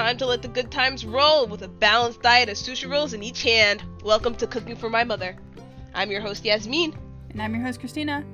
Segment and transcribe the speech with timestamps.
[0.00, 3.22] time to let the good times roll with a balanced diet of sushi rolls in
[3.22, 3.84] each hand.
[4.02, 5.36] Welcome to Cooking for My Mother.
[5.92, 6.96] I'm your host, Yasmin.
[7.28, 8.24] And I'm your host, Christina.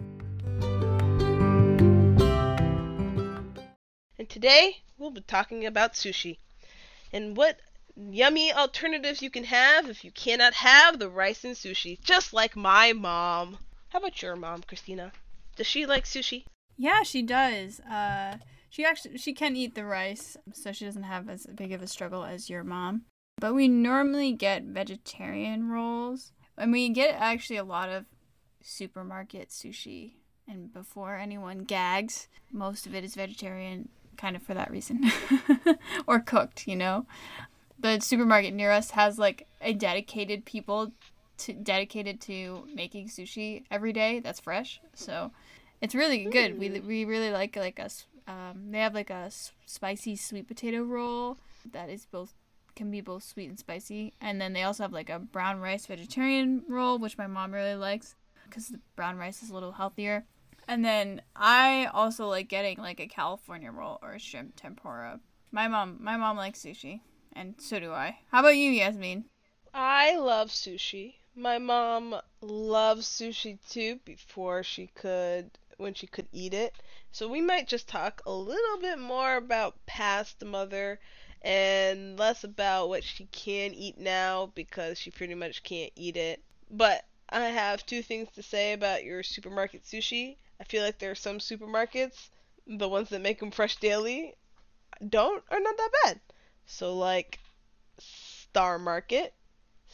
[4.17, 6.39] And today, we'll be talking about sushi
[7.13, 7.59] and what
[7.97, 12.55] yummy alternatives you can have if you cannot have the rice and sushi, just like
[12.55, 13.59] my mom.
[13.89, 15.11] How about your mom, Christina?
[15.57, 16.45] Does she like sushi?
[16.77, 17.81] Yeah, she does.
[17.81, 18.37] Uh,
[18.77, 21.87] she actually she can eat the rice, so she doesn't have as big of a
[21.87, 23.07] struggle as your mom.
[23.41, 28.05] But we normally get vegetarian rolls, and we get actually a lot of
[28.63, 30.17] supermarket sushi.
[30.47, 35.11] And before anyone gags, most of it is vegetarian, kind of for that reason,
[36.07, 37.07] or cooked, you know.
[37.79, 40.93] The supermarket near us has like a dedicated people
[41.39, 44.83] to dedicated to making sushi every day that's fresh.
[44.93, 45.33] So
[45.81, 46.59] it's really good.
[46.59, 46.87] We hmm.
[46.87, 48.05] we really like like us.
[48.27, 51.39] Um, they have like a s- spicy sweet potato roll
[51.73, 52.35] that is both
[52.75, 55.87] can be both sweet and spicy, and then they also have like a brown rice
[55.87, 58.15] vegetarian roll, which my mom really likes
[58.45, 60.25] because the brown rice is a little healthier.
[60.69, 65.21] And then I also like getting like a California roll or a shrimp tempura.
[65.53, 67.01] My mom my mom likes sushi,
[67.35, 68.19] and so do I.
[68.31, 69.25] How about you, Yasmin?
[69.73, 71.15] I love sushi.
[71.35, 76.75] My mom loves sushi too before she could when she could eat it.
[77.13, 80.99] So we might just talk a little bit more about past mother
[81.43, 86.43] and less about what she can eat now because she pretty much can't eat it.
[86.71, 90.37] But I have two things to say about your supermarket sushi.
[90.61, 92.31] I feel like there are some supermarkets,
[92.67, 94.35] the ones that make them fresh daily,
[95.07, 96.21] don't are not that bad.
[96.67, 97.39] So like
[97.99, 99.35] Star Market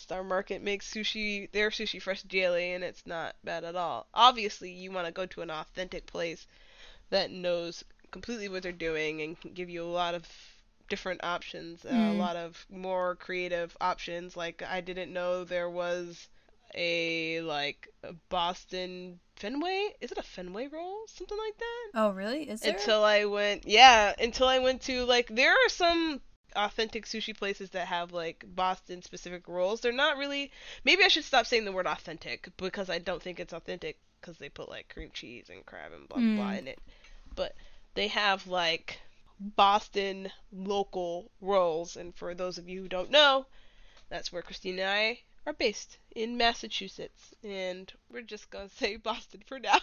[0.02, 4.08] Star Market makes sushi, their sushi fresh daily, and it's not bad at all.
[4.14, 6.46] Obviously, you want to go to an authentic place
[7.10, 10.26] that knows completely what they're doing and can give you a lot of
[10.88, 12.18] different options, uh, a Mm.
[12.18, 14.36] lot of more creative options.
[14.36, 16.28] Like I didn't know there was
[16.74, 19.94] a like a Boston Fenway.
[20.00, 21.06] Is it a Fenway roll?
[21.06, 22.48] Something like that Oh, really?
[22.48, 22.72] Is there?
[22.72, 26.20] until I went yeah until I went to like there are some
[26.56, 29.80] authentic sushi places that have like Boston specific rolls.
[29.80, 30.50] They're not really
[30.84, 34.38] maybe I should stop saying the word authentic because I don't think it's authentic because
[34.38, 36.58] they put like cream cheese and crab and blah blah blah Mm.
[36.58, 36.78] in it.
[37.34, 37.54] But
[37.94, 39.00] they have like
[39.40, 43.46] Boston local rolls and for those of you who don't know,
[44.08, 48.96] that's where Christina and I are based in Massachusetts and we're just going to say
[48.96, 49.78] Boston for now.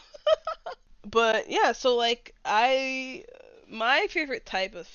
[1.06, 3.25] but yeah, so like I
[3.68, 4.88] my favorite type of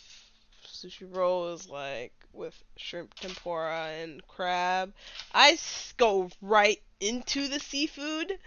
[0.85, 4.93] sushi roll is like with shrimp tempura and crab.
[5.33, 5.59] I
[5.97, 8.39] go right into the seafood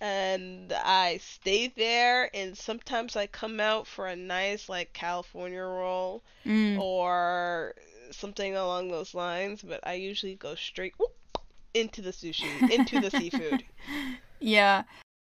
[0.00, 6.22] and I stay there and sometimes I come out for a nice like California roll
[6.44, 6.78] Mm.
[6.78, 7.74] or
[8.12, 11.16] something along those lines, but I usually go straight whoop,
[11.74, 13.64] into the sushi, into the seafood.
[14.38, 14.84] Yeah.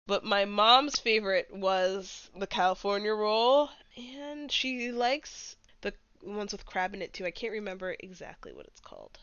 [0.07, 5.55] But my mom's favorite was the California roll, and she likes
[6.23, 7.25] ones with crab in it too.
[7.25, 9.17] I can't remember exactly what it's called.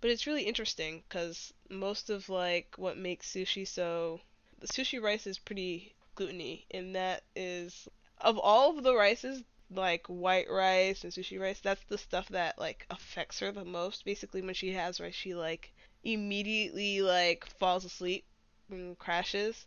[0.00, 4.20] But it's really interesting because most of like what makes sushi so
[4.58, 10.06] the sushi rice is pretty gluteny, and that is of all of the rices like
[10.08, 14.04] white rice and sushi rice, that's the stuff that like affects her the most.
[14.04, 15.72] Basically, when she has rice, she like
[16.04, 18.24] immediately like falls asleep
[18.70, 19.66] and crashes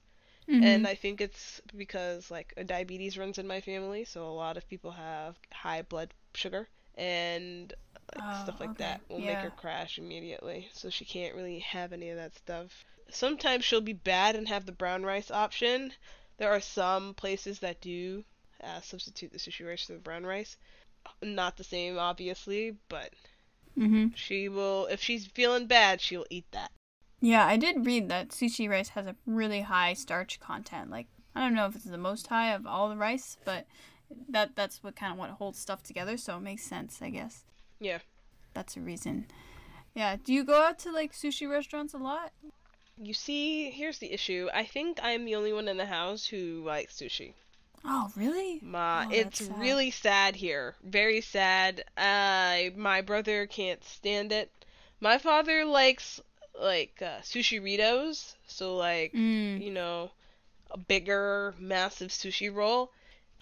[0.60, 0.88] and Mhm.
[0.88, 4.68] I think it's because like a diabetes runs in my family, so a lot of
[4.70, 7.74] people have high blood sugar and
[8.16, 8.84] like Oh, stuff like okay.
[8.86, 10.70] that will make her crash immediately.
[10.74, 12.84] So she can't really have any of that stuff.
[13.10, 15.94] Sometimes she'll be bad and have the brown rice option.
[16.38, 18.24] There are some places that do
[18.64, 20.58] uh, substitute the sushi rice for the brown rice.
[21.22, 23.14] Not the same, obviously, but
[23.78, 24.16] Mhm.
[24.16, 24.86] she will.
[24.88, 26.72] If she's feeling bad, she'll eat that.
[27.22, 30.90] Yeah, I did read that sushi rice has a really high starch content.
[30.92, 33.66] Like I don't know if it's the most high of all the rice, but
[34.30, 36.18] that that's what kind of what holds stuff together.
[36.18, 37.44] So it makes sense, I guess.
[37.80, 38.00] Yeah.
[38.54, 39.26] That's a reason.
[39.96, 40.16] Yeah.
[40.24, 42.32] Do you go out to like sushi restaurants a lot?
[43.02, 44.48] You see, here's the issue.
[44.54, 47.34] I think I'm the only one in the house who likes sushi.
[47.86, 48.60] Oh, really?
[48.62, 49.60] Ma, Oh, it's sad.
[49.60, 50.76] really sad here.
[50.84, 51.84] Very sad.
[51.98, 54.52] Uh, my brother can't stand it.
[55.02, 56.22] My father likes
[56.62, 59.62] like uh, sushirritos, so like Mm.
[59.62, 60.12] you know,
[60.72, 62.92] a bigger, massive sushi roll.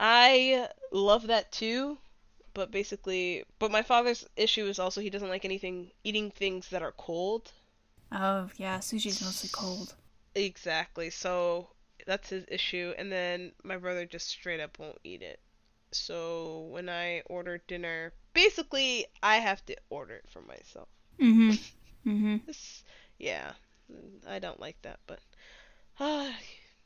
[0.01, 1.97] I love that too,
[2.53, 6.81] but basically, but my father's issue is also he doesn't like anything eating things that
[6.81, 7.53] are cold.
[8.11, 8.79] Oh, yeah.
[8.79, 9.95] Sushi's mostly cold.
[10.35, 11.09] Exactly.
[11.09, 11.69] So
[12.05, 15.39] that's his issue, and then my brother just straight up won't eat it.
[15.91, 20.89] So when I order dinner, basically I have to order it for myself.
[21.21, 21.59] Mhm.
[22.05, 22.45] Mhm.
[22.47, 22.83] This,
[23.19, 23.53] yeah,
[24.27, 25.19] I don't like that, but
[25.99, 26.31] uh,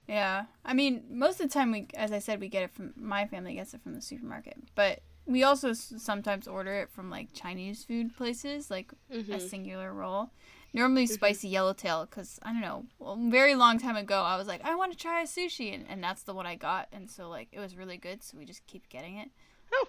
[0.07, 0.45] Yeah.
[0.63, 3.25] I mean, most of the time we as I said we get it from my
[3.25, 7.83] family gets it from the supermarket, but we also sometimes order it from like Chinese
[7.83, 9.41] food places, like a mhm.
[9.41, 10.29] singular roll.
[10.73, 12.85] Normally spicy yellowtail because I don't know.
[13.01, 15.85] A very long time ago, I was like, I want to try a sushi, and,
[15.87, 18.45] and that's the one I got, and so like it was really good, so we
[18.45, 19.29] just keep getting it.
[19.73, 19.87] Oh.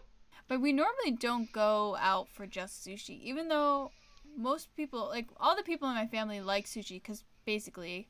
[0.48, 3.90] But we normally don't go out for just sushi, even though
[4.36, 8.08] most people, like all the people in my family, like sushi because basically,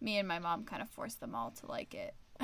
[0.00, 2.14] me and my mom kind of forced them all to like it.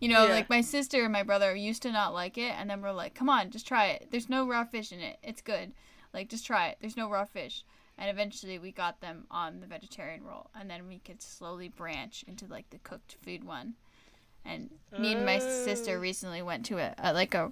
[0.00, 0.32] you know, Yeah.
[0.34, 3.14] like my sister and my brother used to not like it, and then we're like,
[3.14, 4.08] come on, just try it.
[4.10, 5.18] There's no raw fish in it.
[5.22, 5.72] It's good.
[6.14, 6.78] Like, just try it.
[6.80, 7.64] There's no raw fish.
[7.98, 12.24] And eventually we got them on the vegetarian roll, and then we could slowly branch
[12.28, 13.74] into like the cooked food one.
[14.44, 16.00] And me and my sister Oh.
[16.00, 17.50] recently went to a, a like a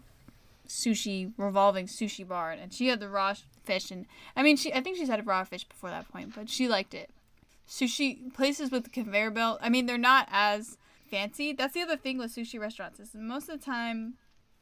[0.68, 4.06] sushi revolving sushi bar, and she had the raw fish, and
[4.36, 6.68] I mean, she I think she's had a raw fish before that point, but she
[6.68, 7.10] liked it.
[7.68, 10.76] Sushi places with the conveyor belt, I mean, they're not as
[11.08, 11.52] fancy.
[11.52, 14.14] That's the other thing with sushi restaurants is most of the time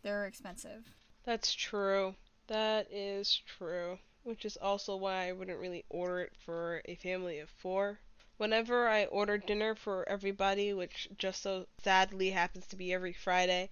[0.02, 0.90] they're expensive.
[1.24, 2.14] That's true.
[2.48, 3.98] That is true.
[4.24, 7.98] Which is also why I wouldn't really order it for a family of four.
[8.36, 13.70] Whenever I order dinner for everybody, which just so sadly happens to be every Friday,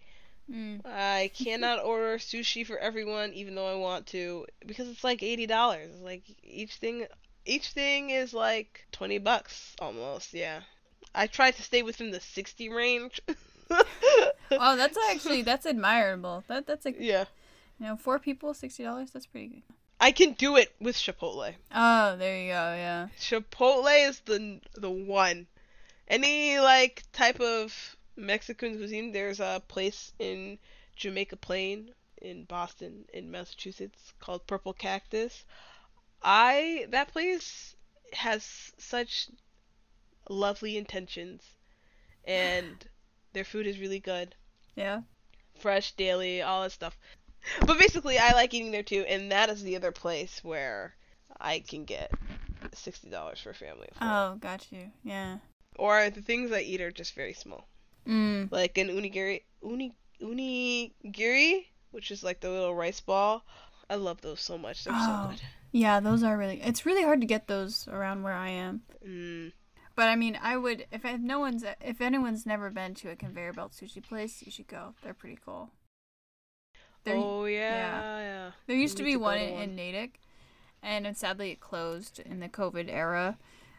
[0.50, 0.80] Mm.
[0.84, 5.46] I cannot order sushi for everyone, even though I want to, because it's like eighty
[5.46, 6.00] dollars.
[6.00, 7.06] Like each thing,
[7.44, 10.34] each thing is like twenty bucks almost.
[10.34, 10.60] Yeah,
[11.14, 13.20] I try to stay within the sixty range.
[14.52, 16.42] Oh, that's actually that's admirable.
[16.48, 17.26] That that's a yeah.
[17.78, 19.10] you know four people sixty dollars.
[19.12, 19.62] That's pretty good.
[20.00, 21.54] I can do it with Chipotle.
[21.74, 22.74] Oh, there you go.
[22.74, 23.08] Yeah.
[23.18, 25.46] Chipotle is the the one.
[26.08, 30.58] Any like type of Mexican cuisine, there's a place in
[30.96, 35.44] Jamaica Plain in Boston in Massachusetts called Purple Cactus.
[36.22, 37.76] I that place
[38.12, 39.28] has such
[40.28, 41.42] lovely intentions
[42.24, 42.86] and
[43.32, 44.34] their food is really good.
[44.76, 45.00] Yeah.
[45.60, 46.98] Fresh daily, all that stuff.
[47.66, 50.94] But basically I like eating there too and that is the other place where
[51.40, 52.10] I can get
[52.74, 53.88] sixty dollars for a family.
[54.00, 54.90] Oh, got you.
[55.02, 55.38] Yeah.
[55.76, 57.66] Or the things I eat are just very small.
[58.06, 58.50] Mm.
[58.50, 63.44] Like an unigiri, uni, unigiri, which is like the little rice ball.
[63.88, 64.84] I love those so much.
[64.84, 65.26] They're Oh.
[65.26, 65.40] so good.
[65.72, 66.60] Yeah, those are really.
[66.62, 68.82] It's really hard to get those around where I am.
[69.06, 69.52] Mm.
[69.94, 73.16] But I mean, I would if, if no one's if anyone's never been to a
[73.16, 74.94] conveyor belt sushi place, you should go.
[75.02, 75.70] They're pretty cool.
[77.04, 78.50] There, oh yeah, yeah.
[78.66, 79.62] there used to be to one to in, one.
[79.62, 80.20] in Natick,
[80.82, 83.38] and sadly it closed in the COVID era.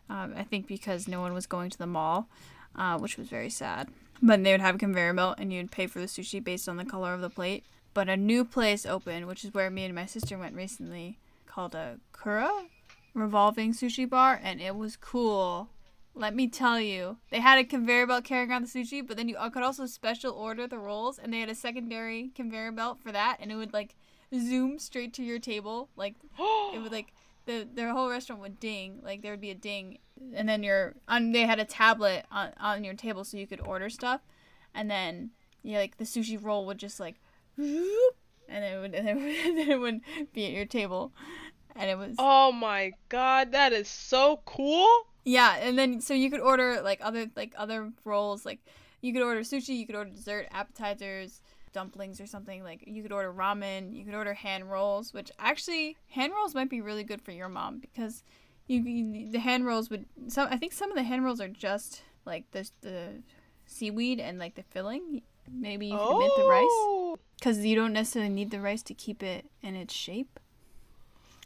[0.09, 2.27] Um, I think because no one was going to the mall,
[2.75, 3.89] uh, which was very sad.
[4.21, 6.77] But they would have a conveyor belt, and you'd pay for the sushi based on
[6.77, 7.63] the color of the plate.
[7.93, 11.17] But a new place opened, which is where me and my sister went recently,
[11.51, 12.49] called a Kura
[13.13, 15.69] revolving sushi bar, and it was cool.
[16.13, 19.29] Let me tell you, they had a conveyor belt carrying around the sushi, but then
[19.29, 23.11] you could also special order the rolls, and they had a secondary conveyor belt for
[23.11, 23.95] that, and it would like
[24.33, 26.15] zoom straight to your table, like
[26.73, 27.13] it would like
[27.45, 29.99] the their whole restaurant would ding, like there would be a ding,
[30.33, 33.61] and then your on they had a tablet on on your table so you could
[33.61, 34.21] order stuff,
[34.73, 35.31] and then
[35.63, 37.15] yeah, like the sushi roll would just like,
[38.49, 40.01] and it would and then it would
[40.33, 41.11] be at your table,
[41.75, 44.87] and it was Oh my god, that is so cool.
[45.25, 48.59] yeah, and then so you could order like other like other rolls, like
[49.01, 51.41] you could order sushi, you could order dessert, appetizers,
[51.73, 52.63] dumplings or something.
[52.63, 56.69] Like you could order ramen, you could order hand rolls, which actually hand rolls might
[56.69, 58.23] be really good for your mom because
[58.67, 61.47] you, you the hand rolls would some I think some of the hand rolls are
[61.47, 63.23] just like the the
[63.65, 65.21] seaweed and like the filling.
[65.51, 67.00] Maybe you could mint the rice Oh.
[67.41, 70.39] Because you don't necessarily need the rice to keep it in its shape.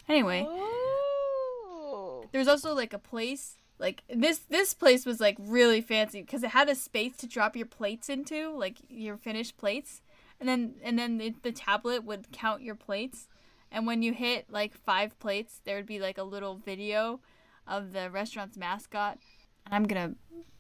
[0.09, 2.25] Anyway, Oh.
[2.31, 6.43] There was also like a place like this this place was like really fancy because
[6.43, 10.01] it had a space to drop your plates into, like your finished plates.
[10.39, 13.27] And then and then the, the tablet would count your plates.
[13.71, 17.19] And when you hit like 5 plates, there would be like a little video
[17.67, 19.17] of the restaurant's mascot.
[19.65, 20.15] And I'm to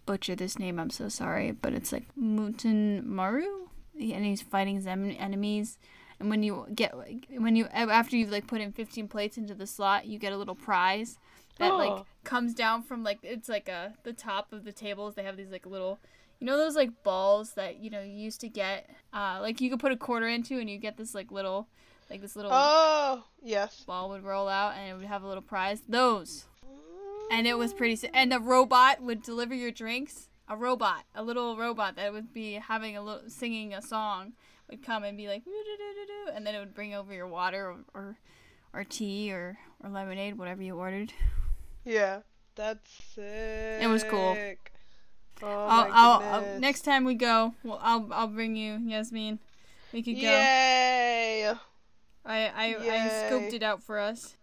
[0.05, 3.67] butcher this name, I'm so sorry, but it's like Muten Maru
[3.99, 5.77] and he's fighting his em- enemies.
[6.19, 6.93] And when you get
[7.29, 10.37] when you after you've like put in 15 plates into the slot, you get a
[10.37, 11.17] little prize
[11.59, 12.05] that like Oh.
[12.23, 15.15] comes down from like it's like a the top of the tables.
[15.15, 15.99] They have these like little
[16.39, 19.69] you know those like balls that you know you used to get uh like you
[19.69, 21.67] could put a quarter into and you get this like little
[22.09, 23.83] like this little Oh, yes.
[23.85, 25.81] ball would roll out and it would have a little prize.
[25.87, 26.45] Those.
[27.31, 31.57] And it was pretty and the robot would deliver your drinks a robot, a little
[31.57, 34.33] robot that would be having a little singing a song
[34.69, 35.43] would come and be like,
[36.33, 38.17] and then it would bring over your water or or,
[38.73, 41.13] or tea or, or lemonade, whatever you ordered.
[41.83, 42.21] Yeah,
[42.55, 43.81] that's sick.
[43.81, 44.37] It was cool.
[45.43, 49.39] Oh I'll, my I'll, I'll next time we go, well, I'll I'll bring you, Yasmin.
[49.91, 50.21] We could go.
[50.21, 51.47] Yay!
[51.47, 51.55] I
[52.25, 53.29] I, I Yay.
[53.29, 54.35] scoped it out for us.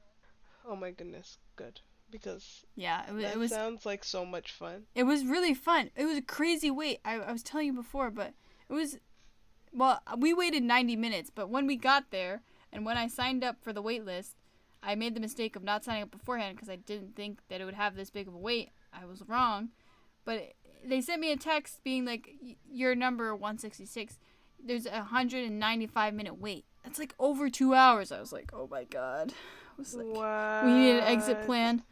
[0.68, 1.80] Oh my goodness, good.
[2.12, 4.84] Because Yeah, it was that it was sounds like so much fun.
[4.94, 5.90] it was really fun.
[5.96, 7.00] It was a crazy wait.
[7.04, 8.34] I, I was telling you before, but
[8.68, 8.98] it was
[9.74, 12.42] well, we waited 90 minutes, but when we got there
[12.72, 14.36] and when I signed up for the wait list,
[14.82, 17.64] I made the mistake of not signing up beforehand because I didn't think that it
[17.64, 18.70] would have this big of a wait.
[18.92, 19.70] I was wrong.
[20.24, 20.52] But
[20.84, 24.18] they sent me a text being like "Y- your number 166.
[24.64, 26.64] There's a 195 minute wait.
[26.84, 28.12] That's like over 2 hours.
[28.12, 30.64] I was like, "Oh my god." I was like Wow.
[30.66, 31.82] we need an exit plan.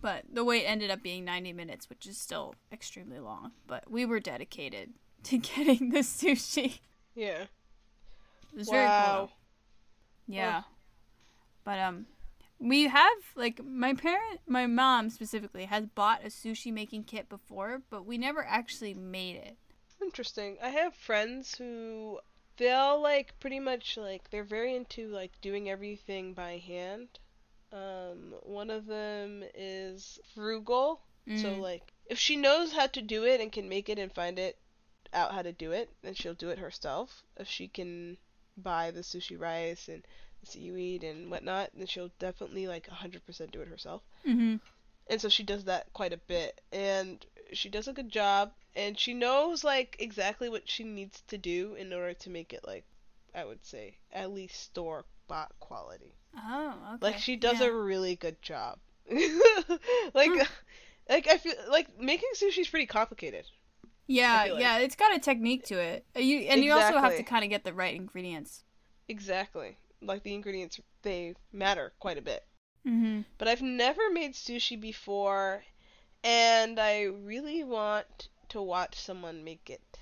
[0.00, 3.52] But the wait ended up being 90 minutes, which is still extremely long.
[3.66, 4.90] But we were dedicated
[5.24, 6.80] to getting the sushi.
[7.14, 7.44] Yeah.
[8.52, 8.94] It was very cool.
[8.96, 9.30] Wow.
[10.26, 10.62] Yeah.
[11.64, 12.06] But um
[12.58, 17.82] we have like my parent my mom specifically has bought a sushi making kit before,
[17.90, 19.56] but we never actually made it.
[20.02, 20.56] Interesting.
[20.62, 22.20] I have friends who
[22.56, 27.08] they'll like pretty much like they're very into like doing everything by hand.
[27.72, 31.02] Um, one of them is frugal,
[31.34, 31.60] so Mm.
[31.60, 34.58] like if she knows how to do it and can make it and find it
[35.12, 37.24] out how to do it, then she'll do it herself.
[37.36, 38.18] If she can
[38.56, 40.04] buy the sushi rice and
[40.40, 44.02] the seaweed and whatnot, then she'll definitely like 100% do it herself.
[44.24, 44.60] Mhm.
[45.08, 48.98] and so she does that quite a bit and she does a good job and
[48.98, 52.84] she knows like exactly what she needs to do in order to make it like
[53.34, 57.06] i would say at least store bought quality Oh, okay.
[57.06, 57.66] like she does yeah.
[57.66, 58.78] a really good job
[60.14, 60.42] like Hmm.
[61.08, 63.44] like i feel like making sushi is pretty complicated
[64.06, 66.04] Yeah, like- yeah, it's got a technique to it.
[66.16, 68.64] Uh, You and you also have to kind of get the right ingredients.
[69.08, 72.44] exactly like the ingredients they matter quite a bit
[72.86, 73.24] Mhm.
[73.38, 75.64] but I've never made sushi before,
[76.24, 79.98] and I really want to watch someone make it.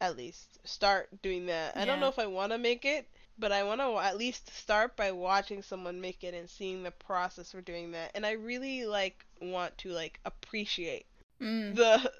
[0.00, 1.74] At least start doing that.
[1.76, 4.54] I don't know if I want to make it, but I want to at least
[4.56, 8.10] start by watching someone make it and seeing the process for doing that.
[8.14, 11.06] And I really like want to like appreciate
[11.40, 11.74] Mm.
[11.74, 12.12] the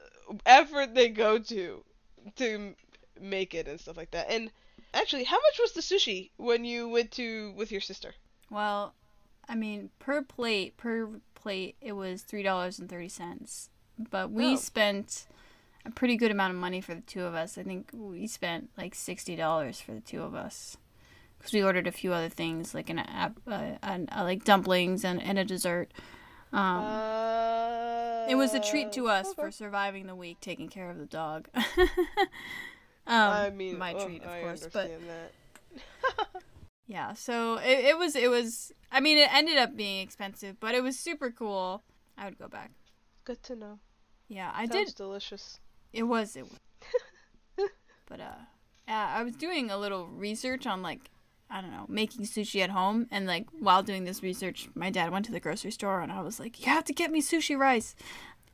[0.45, 1.85] effort they go to
[2.37, 2.75] to
[3.21, 4.29] make it and stuff like that.
[4.29, 4.51] And
[4.93, 8.13] actually, how much was the sushi when you went to with your sister?
[8.51, 8.93] Well,
[9.49, 13.71] I mean, per plate, per plate, it was three dollars and thirty cents.
[14.11, 14.57] But we Oh.
[14.57, 15.27] spent
[15.85, 17.57] a pretty good amount of money for the two of us.
[17.57, 20.77] I think we spent like sixty dollars for the two of us
[21.45, 25.05] because we ordered a few other things like an app, uh, an, uh, like dumplings
[25.05, 25.93] and, and a dessert.
[26.55, 29.43] Um, Uh, it was a treat to us okay.
[29.43, 31.49] for surviving the week, taking care of the dog.
[31.55, 31.85] um,
[33.07, 34.91] I mean, my oh, treat, of I course, but.
[36.87, 40.75] Yeah, so it, it was it was I mean it ended up being expensive, but
[40.75, 41.83] it was super cool.
[42.19, 42.73] I would go back.
[43.25, 43.79] Good to know.
[44.29, 44.97] Yeah, I Sounds did.
[44.97, 45.61] delicious.
[45.95, 46.43] It was it.
[46.43, 47.71] Was.
[48.07, 48.45] but uh,
[48.87, 51.11] yeah, I was doing a little research on like
[51.55, 55.13] I don't know making sushi at home, and like while doing this research, my dad
[55.13, 57.57] went to the grocery store, and I was like, you have to get me sushi
[57.57, 57.95] rice.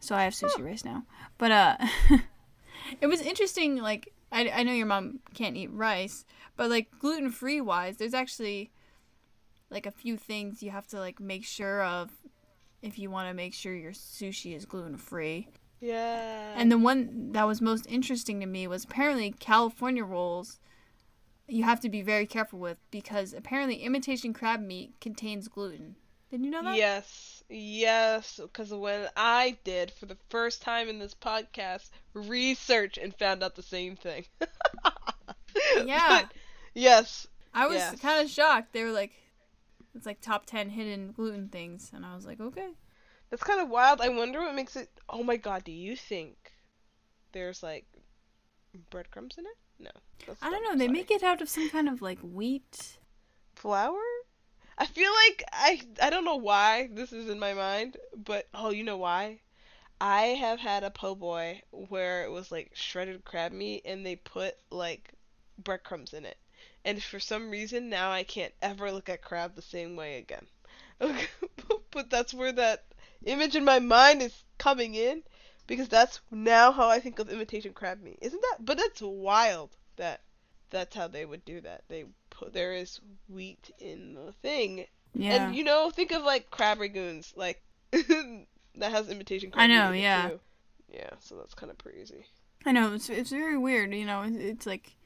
[0.00, 1.04] So I have sushi rice now.
[1.38, 1.76] But uh,
[3.00, 3.76] it was interesting.
[3.76, 6.26] Like I I know your mom can't eat rice,
[6.57, 8.71] but like gluten free wise, there's actually
[9.71, 12.11] like a few things you have to like make sure of
[12.83, 15.49] if you want to make sure your sushi is gluten free.
[15.80, 16.52] Yeah.
[16.54, 20.61] And the one that was most interesting to me was apparently California rolls
[21.50, 25.97] you have to be very careful with because apparently imitation crab meat contains gluten.
[26.30, 26.76] Did you know that?
[26.76, 33.14] Yes, yes, because when I did for the first time in this podcast research and
[33.16, 34.25] found out the same thing.
[35.85, 36.23] Yeah.
[36.23, 36.33] But,
[36.75, 37.26] yes.
[37.52, 38.00] I was Yes.
[38.00, 38.73] kind of shocked.
[38.73, 39.12] They were like,
[39.95, 41.90] it's like top 10 hidden gluten things.
[41.95, 42.69] And I was like, okay.
[43.30, 44.00] That's kind of wild.
[44.00, 44.88] I wonder what makes it.
[45.09, 46.37] Oh my god, do you think
[47.33, 47.87] there's like
[48.90, 49.57] breadcrumbs in it?
[49.81, 49.91] No.
[50.43, 50.77] I don't know.
[50.77, 50.99] They sorry.
[50.99, 52.99] make it out of some kind of like wheat.
[53.55, 54.01] flour?
[54.79, 58.71] I feel like I I don't know why this is in my mind, but oh,
[58.71, 59.41] you know why?
[60.01, 64.17] I have had a po' boy where it was like shredded crab meat and they
[64.17, 65.13] put like
[65.59, 66.39] breadcrumbs in it.
[66.85, 70.47] And for some reason now I can't ever look at crab the same way again.
[71.91, 72.85] but that's where that
[73.25, 75.23] image in my mind is coming in
[75.71, 78.19] because that's now how I think of imitation crab meat.
[78.21, 78.57] Isn't that?
[78.67, 80.21] But that's wild that
[80.71, 81.85] that's how they would do that.
[81.89, 85.47] They put there is wheat in the thing, Yeah.
[85.47, 87.62] and you know, think of like crab rangoons, like
[87.93, 89.62] that has imitation crab.
[89.62, 90.31] I know, yeah.
[90.31, 90.41] too.
[90.93, 92.27] Yeah, so that's kind of crazy.
[92.67, 93.95] I know it's it's very weird.
[93.95, 94.97] You know, it's, it's like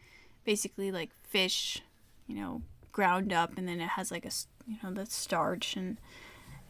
[0.44, 1.82] basically like fish,
[2.26, 4.30] you know, ground up, and then it has like a
[4.66, 5.98] you know the starch and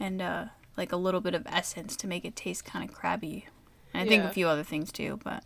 [0.01, 0.47] and uh
[0.77, 3.47] like a little bit of essence to make it taste kind of crabby.
[3.95, 5.45] And I think a few other things too, but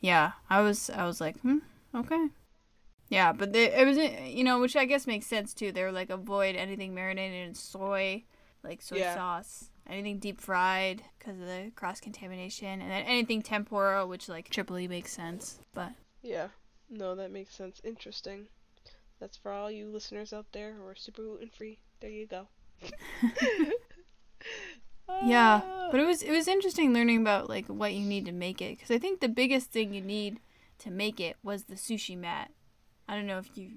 [0.00, 1.58] yeah, I was I was like, hmm,
[1.94, 2.28] okay.
[3.08, 5.72] Yeah, but they, it was you know, which I guess makes sense too.
[5.72, 8.24] They were like avoid anything marinated in soy,
[8.62, 9.14] like soy Yeah.
[9.14, 14.48] sauce, anything deep fried because of the cross contamination, and then anything tempura, which like
[14.48, 15.60] Tripoli makes sense.
[15.74, 15.92] But
[16.22, 16.48] Yeah.
[16.88, 17.80] No, that makes sense.
[17.84, 18.46] Interesting.
[19.20, 21.78] That's for all you listeners out there who are super gluten free.
[22.00, 22.48] There you go.
[25.24, 25.88] yeah, Ah.
[25.90, 28.76] but it was it was interesting learning about like what you need to make it
[28.78, 30.40] because I think the biggest thing you need
[30.78, 32.50] to make it was the sushi mat.
[33.08, 33.70] I don't know if you.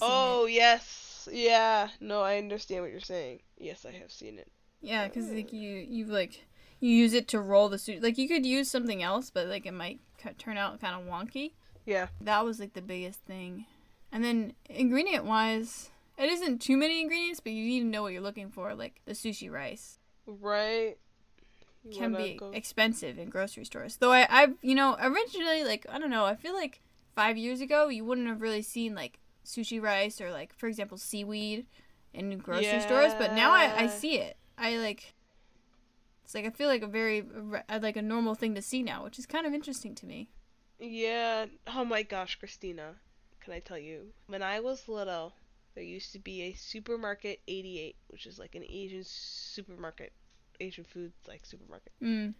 [0.00, 1.88] Oh yes, yeah.
[2.00, 3.40] No, I understand what you're saying.
[3.58, 4.48] Yes, I have seen it.
[4.80, 6.44] Yeah, because like you you like
[6.80, 8.02] you use it to roll the sushi.
[8.02, 11.06] Like you could use something else, but like it might cut, turn out kind of
[11.08, 11.52] wonky.
[11.84, 12.08] Yeah.
[12.20, 13.66] That was like the biggest thing.
[14.10, 18.12] And then ingredient wise, it isn't too many ingredients, but you need to know what
[18.12, 18.74] you're looking for.
[18.74, 20.96] Like the sushi rice Right.
[21.84, 23.96] You can be go- expensive in grocery stores.
[23.96, 26.80] Though I I've you know originally like I don't know I feel like
[27.16, 30.96] five years ago you wouldn't have really seen like sushi rice or like for example
[30.96, 31.66] seaweed
[32.14, 34.36] in grocery stores, but now I I see it.
[34.56, 35.14] I like.
[36.24, 37.24] It's like I feel like a very
[37.68, 40.28] uh, like a normal thing to see now, which is kind of interesting to me.
[40.78, 41.46] Yeah.
[41.66, 42.94] Oh my gosh, Christina.
[43.40, 44.12] Can I tell you?
[44.28, 45.32] When I was little,
[45.74, 50.12] there used to be a supermarket 88, which is like an Asian supermarket,
[50.60, 51.92] Asian food like supermarket.
[52.02, 52.34] Mm.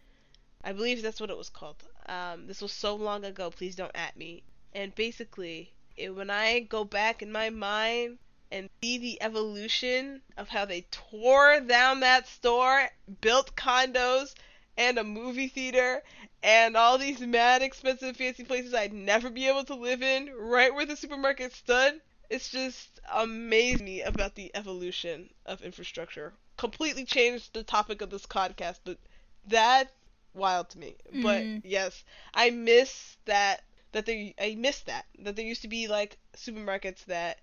[0.64, 1.82] I believe that's what it was called.
[2.06, 3.50] Um, this was so long ago.
[3.50, 4.42] Please don't at me.
[4.74, 8.18] And basically, it, when I go back in my mind
[8.50, 14.34] and see the evolution of how they tore down that store, built condos
[14.76, 16.02] and a movie theater
[16.42, 20.74] and all these mad expensive fancy places I'd never be able to live in, right
[20.74, 26.34] where the supermarket stood, it's just amazing me about the evolution of infrastructure.
[26.56, 28.98] Completely changed the topic of this podcast, but
[29.46, 29.92] that
[30.34, 30.96] wild to me.
[31.12, 31.62] But Mhm.
[31.62, 36.18] yes, I miss that that there I miss that that there used to be like
[36.36, 37.40] supermarkets that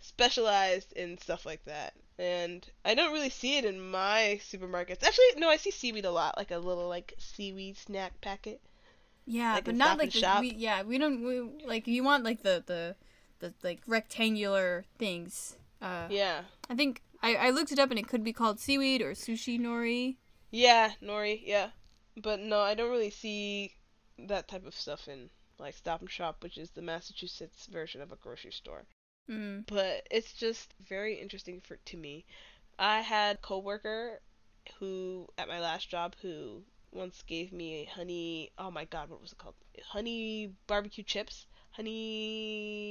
[0.00, 1.94] specialized in stuff like that.
[2.18, 5.02] And I don't really see it in my supermarkets.
[5.02, 8.60] Actually, no, I see seaweed a lot, like a little like seaweed snack packet.
[9.26, 10.40] Yeah, Like but not like the, Shop?
[10.40, 12.96] we, yeah we don't we, like you want like the the
[13.40, 15.56] the like rectangular things.
[15.82, 16.42] Uh, Yeah.
[16.68, 19.58] I think I I looked it up and it could be called seaweed or sushi
[19.60, 20.16] nori.
[20.50, 21.70] Yeah, nori, yeah.
[22.16, 23.74] But no, I don't really see
[24.18, 28.12] that type of stuff in like Stop and Shop, which is the Massachusetts version of
[28.12, 28.84] a grocery store.
[29.30, 29.64] Mm.
[29.66, 32.24] but it's just very interesting for to me.
[32.78, 34.20] I had a coworker
[34.78, 39.32] who at my last job who once gave me honey oh my god what was
[39.32, 39.54] it called
[39.86, 42.89] honey barbecue chips honey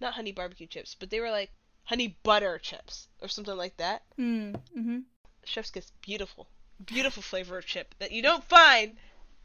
[0.00, 1.50] not honey barbecue chips but they were like
[1.84, 4.60] honey butter chips or something like that Mm.
[4.76, 5.02] Mhm.
[5.44, 6.48] chef's kiss beautiful
[6.84, 8.96] beautiful flavor of chip that you don't find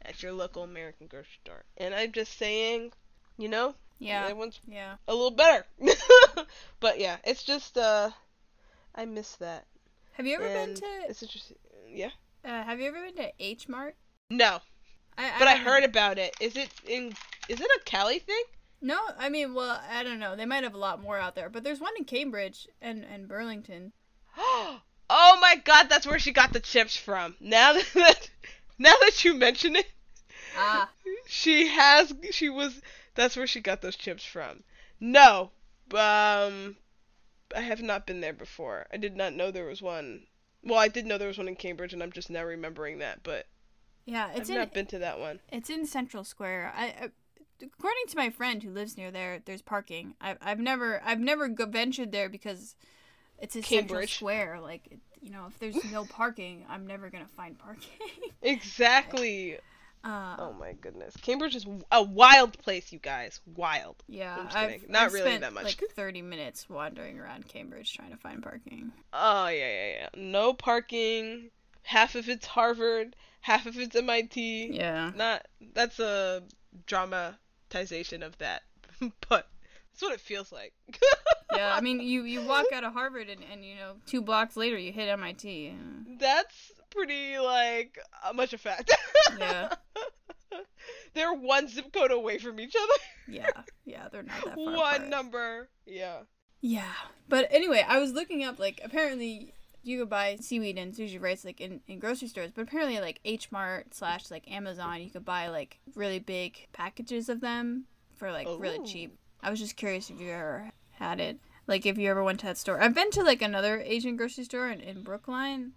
[0.02, 2.92] at your local american grocery store and i'm just saying
[3.38, 4.24] you know Yeah.
[4.24, 4.96] everyone's Yeah.
[5.06, 5.64] a little better.
[6.80, 8.10] but yeah, it's just uh
[8.94, 9.64] I miss that.
[10.14, 11.56] Have you ever been to It's interesting.
[11.88, 12.10] Yeah.
[12.44, 13.94] uh, Have you ever been to H Mart?
[14.28, 14.60] No,
[15.16, 16.34] I, but I heard about it.
[16.40, 17.14] Is it in
[17.48, 18.42] is it a Cali thing?
[18.84, 20.34] No, I mean, well, I don't know.
[20.34, 23.28] They might have a lot more out there, but there's one in Cambridge and and
[23.28, 23.92] Burlington.
[24.36, 24.80] oh
[25.40, 27.36] my god, that's where she got the chips from.
[27.40, 28.28] Now that
[28.78, 29.86] now that you mention it,
[30.56, 30.90] Ah.
[31.26, 32.80] she has she was
[33.14, 34.64] that's where she got those chips from.
[35.00, 35.52] No.
[35.94, 36.76] Um
[37.54, 38.86] I have not been there before.
[38.92, 40.26] I did not know there was one.
[40.64, 43.22] Well, I did know there was one in Cambridge and I'm just now remembering that,
[43.22, 43.46] but
[44.06, 45.38] Yeah, it's I've in not been to that one.
[45.52, 46.72] it's in Central Square.
[46.74, 47.10] I, I
[47.62, 50.14] according to my friend who lives near there, there's parking.
[50.20, 52.74] I've I've never I've never go- ventured there because
[53.38, 54.60] it's a Central Square.
[54.60, 57.88] Like it- you know, if there's no parking, I'm never gonna find parking.
[58.42, 59.56] Exactly.
[60.04, 61.16] uh, Oh my goodness.
[61.22, 63.40] Cambridge is a wild place, you guys.
[63.54, 64.02] Wild.
[64.08, 64.88] yeah, I'm just I've.
[64.88, 65.64] Not I've really spent, that much.
[65.64, 68.90] Like 30 minutes wandering around Cambridge trying to find parking.
[69.12, 70.08] Oh yeah, yeah, yeah.
[70.16, 71.50] No parking.
[71.84, 74.70] Half of it's Harvard, half of it's MIT.
[74.72, 75.12] Yeah.
[75.14, 76.42] Not that's a
[77.74, 78.62] of that,
[79.00, 79.48] but
[79.90, 80.72] that's what it feels like.
[81.54, 84.56] Yeah, I mean, you you walk out of Harvard and, and you know, two blocks
[84.56, 85.66] later you hit MIT.
[85.66, 85.72] yeah.
[86.18, 88.94] That's pretty like uh, much a fact.
[89.38, 89.72] Yeah.
[91.14, 92.92] They're one zip code away from each other.
[93.28, 93.50] Yeah,
[93.84, 95.08] yeah, they're not that far One apart.
[95.08, 95.68] number.
[95.86, 96.20] Yeah.
[96.60, 96.92] Yeah,
[97.28, 101.44] but anyway, I was looking up like apparently you could buy seaweed and sushi rice
[101.44, 105.24] like in, in grocery stores, but apparently like H Mart slash like Amazon, you could
[105.24, 109.16] buy like really big packages of them for like really cheap.
[109.42, 111.38] I was just curious if you ever had it.
[111.66, 112.80] Like if you ever went to that store.
[112.80, 115.72] I've been to like another Asian grocery store in, in Brookline.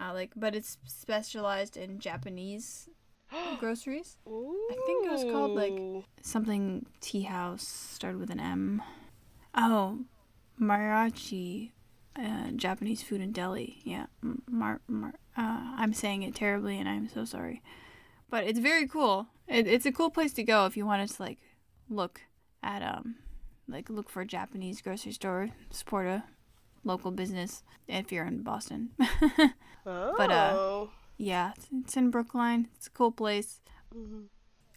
[0.00, 2.88] Uh, like but it's specialized in Japanese
[3.58, 4.16] groceries.
[4.26, 8.82] I think it was called, like- Something tea house started with an M.
[9.54, 10.00] Oh,
[10.60, 11.70] Maruichi,
[12.20, 13.78] uh, Japanese food in Deli.
[13.84, 14.06] Yeah,
[14.48, 17.62] Mar, Mar, uh, I'm saying it terribly, and I'm so sorry.
[18.30, 19.28] But it's very cool.
[19.46, 21.38] It, it's a cool place to go if you wanted to like
[21.88, 22.20] look
[22.62, 23.16] at um,
[23.68, 26.24] like look for a Japanese grocery store, support a
[26.84, 28.90] local business if you're in Boston.
[29.86, 30.14] Oh.
[30.18, 32.68] But, uh, yeah, it's, it's in Brookline.
[32.76, 33.60] It's a cool place.
[33.96, 34.24] Mhm.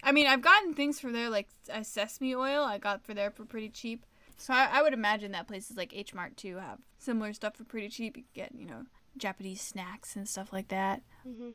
[0.02, 2.64] I mean, I've gotten things for there, like uh, sesame oil.
[2.64, 4.04] I got for there for pretty cheap.
[4.36, 7.64] So I, I would imagine that places like H Mart too have similar stuff for
[7.64, 8.16] pretty cheap.
[8.16, 8.84] You can get, you know,
[9.16, 11.02] Japanese snacks and stuff like that.
[11.26, 11.54] Mhm.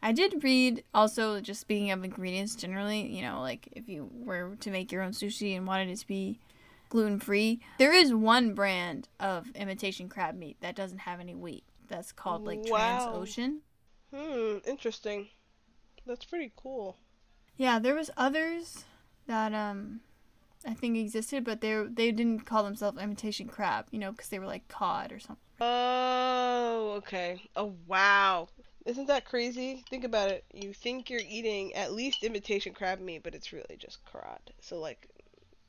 [0.00, 4.54] I did read also, just speaking of ingredients generally, you know, like if you were
[4.60, 6.38] to make your own sushi and wanted it to be
[6.88, 11.64] gluten free, there is one brand of imitation crab meat that doesn't have any wheat.
[11.88, 12.98] That's called like Wow.
[13.08, 13.58] Transocean.
[14.14, 15.28] Hmm, interesting.
[16.06, 16.96] That's pretty cool.
[17.56, 18.84] Yeah, there was others
[19.26, 20.00] that um
[20.66, 24.38] I think existed, but they they didn't call themselves imitation crab, you know, because they
[24.38, 25.42] were like cod or something.
[25.60, 27.42] Oh, okay.
[27.56, 28.48] Oh, wow.
[28.86, 29.84] Isn't that crazy?
[29.90, 30.44] Think about it.
[30.52, 34.40] You think you're eating at least imitation crab meat, but it's really just cod.
[34.60, 35.08] So, like,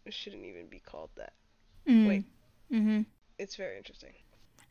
[0.05, 1.33] it shouldn't even be called that.
[1.85, 2.23] Wait.
[2.71, 3.01] Mm-hmm.
[3.39, 4.13] It's very interesting.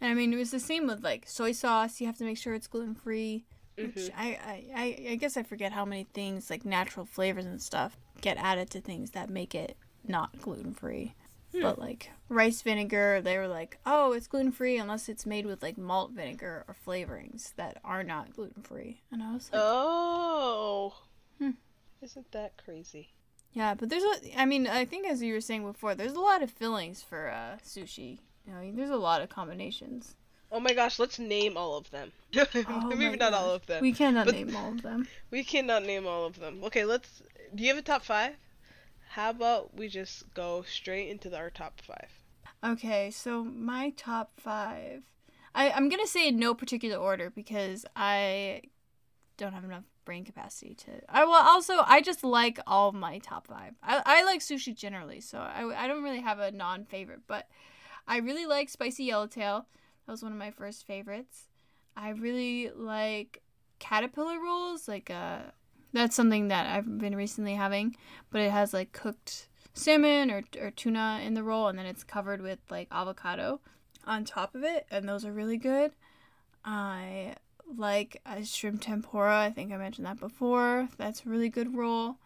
[0.01, 2.01] And I mean, it was the same with like soy sauce.
[2.01, 3.45] You have to make sure it's gluten free.
[3.77, 4.11] Which Mhm.
[4.17, 7.97] I, I, I, I guess I forget how many things like natural flavors and stuff
[8.21, 11.15] get added to things that make it not gluten free.
[11.53, 11.63] Hmm.
[11.63, 15.63] But like rice vinegar, they were like, oh, it's gluten free unless it's made with
[15.63, 19.01] like malt vinegar or flavorings that are not gluten free.
[19.11, 20.95] And I was like, Oh.
[21.39, 21.51] Hmm.
[22.03, 23.09] Isn't that crazy?
[23.55, 26.21] yeah, but there's a, I mean, I think as you were saying before, there's a
[26.21, 28.19] lot of fillings for uh, sushi.
[28.47, 30.15] You know, there's a lot of combinations.
[30.53, 32.13] Oh my gosh, let's name all of them.
[32.69, 33.83] Oh Maybe not all of them.
[33.83, 35.07] We cannot name all of them.
[35.31, 36.61] We cannot name all of them.
[36.65, 37.23] Okay, let's.
[37.55, 38.35] Do you have a top five?
[39.11, 42.11] How about we just go straight into our top five?
[42.65, 45.03] Okay, so my top five.
[45.55, 48.63] I, I'm gonna say in no particular order because I
[49.37, 50.91] don't have enough brain capacity to.
[51.09, 53.75] I will also I just like all my top five.
[53.83, 57.49] I, I like sushi generally, so I, I don't really have a non favorite, but
[58.07, 59.67] I really like spicy yellowtail.
[60.07, 61.49] That was one of my first favorites.
[61.97, 63.43] I really like
[63.79, 65.41] caterpillar rolls, like uh
[65.93, 67.97] that's something that I've been recently having,
[68.31, 72.05] but it has like cooked salmon or, or tuna in the roll and then it's
[72.05, 73.61] covered with like avocado
[74.07, 75.93] on top of it and those are really good.
[76.65, 77.35] I
[77.77, 79.39] like a shrimp tempura.
[79.41, 80.89] I think i mentioned that before.
[80.99, 82.17] That's a really good roll.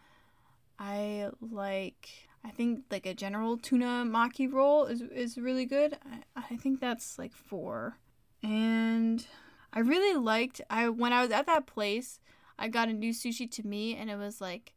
[0.79, 2.09] I like
[2.45, 5.97] i think like a general tuna maki roll is, is really good.
[6.37, 7.99] I, I think that's like four.
[8.43, 9.25] And
[9.73, 12.19] i really liked i when i was at that place
[12.59, 14.73] i got a new sushi to me and it was like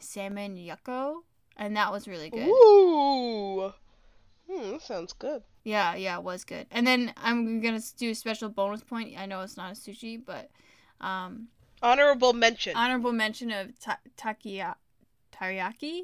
[0.00, 1.22] salmon yucco
[1.58, 2.46] and that was really good.
[2.48, 3.72] Ooh.
[4.48, 5.42] Hmm, that sounds good.
[5.64, 6.66] Yeah, yeah, it was good.
[6.70, 9.18] And then I'm gonna do a special bonus point.
[9.18, 10.50] I know it's not a sushi, but
[11.00, 11.48] um,
[11.82, 12.74] Honorable mention.
[12.76, 14.76] honorable mention of ta- takiya-
[15.32, 16.02] teriyaki,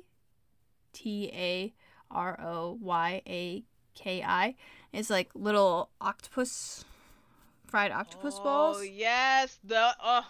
[0.93, 1.73] T A
[2.11, 3.63] R O Y A
[3.95, 4.57] K I.
[4.93, 6.85] It's like little octopus,
[7.67, 8.79] fried octopus balls.
[8.81, 10.27] Oh yes, the oh,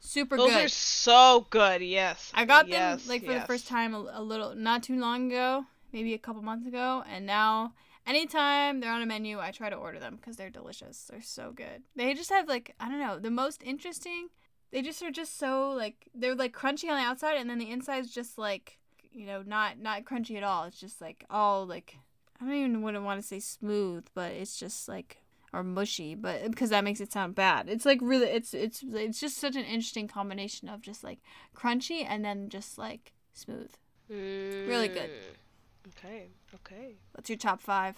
[0.00, 0.64] Super those good.
[0.64, 1.82] are so good.
[1.82, 2.32] Yes.
[2.34, 5.66] I got them like for the first time a, a little, not too long ago,
[5.92, 7.74] maybe a couple months ago, and now
[8.06, 11.08] anytime they're on a menu, I try to order them because they're delicious.
[11.10, 11.82] They're so good.
[11.96, 14.28] They just have like I don't know the most interesting.
[14.72, 17.70] They just are just so like they're like crunchy on the outside, and then the
[17.70, 18.78] inside is just like
[19.12, 20.64] you know not not crunchy at all.
[20.64, 21.96] It's just like all like
[22.40, 25.18] I don't even want to want to say smooth, but it's just like
[25.52, 27.68] or mushy, but because that makes it sound bad.
[27.68, 31.18] It's like really it's it's it's just such an interesting combination of just like
[31.56, 33.70] crunchy and then just like smooth.
[34.08, 35.10] Really good.
[35.10, 36.28] Mm, Okay.
[36.54, 36.94] Okay.
[37.12, 37.96] What's your top five?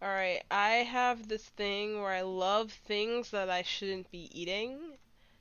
[0.00, 0.42] All right.
[0.50, 4.78] I have this thing where I love things that I shouldn't be eating,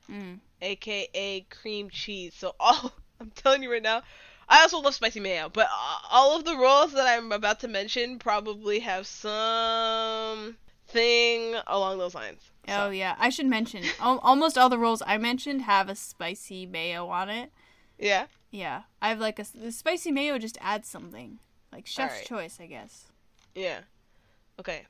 [0.09, 0.39] Mm.
[0.61, 2.33] aka cream cheese.
[2.37, 4.01] So all I'm telling you right now,
[4.49, 5.67] I also love spicy mayo, but
[6.11, 10.57] all of the rolls that I'm about to mention probably have some
[10.91, 12.51] thing along those lines.
[12.67, 17.07] Oh yeah, I should mention almost all the rolls I mentioned have a spicy mayo
[17.07, 17.51] on it.
[17.97, 18.27] Yeah.
[18.51, 21.39] Yeah, I have like a the spicy mayo just adds something,
[21.71, 22.27] like chef's Alright.
[22.27, 23.05] choice, I guess.
[23.55, 23.79] Yeah.
[24.59, 24.85] Okay.